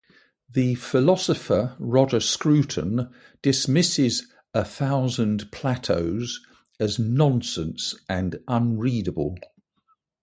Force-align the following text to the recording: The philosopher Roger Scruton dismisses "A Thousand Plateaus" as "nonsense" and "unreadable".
The 0.49 0.73
philosopher 0.73 1.75
Roger 1.77 2.21
Scruton 2.21 3.11
dismisses 3.43 4.25
"A 4.51 4.65
Thousand 4.65 5.51
Plateaus" 5.51 6.39
as 6.79 6.97
"nonsense" 6.97 7.93
and 8.09 8.39
"unreadable". 8.47 9.37